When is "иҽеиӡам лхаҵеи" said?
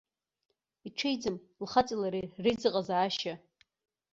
0.87-1.99